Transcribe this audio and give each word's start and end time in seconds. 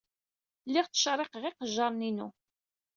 Lliɣ 0.67 0.85
ttčerriqeɣ 0.87 1.43
iqejjaṛen-inu. 1.49 2.27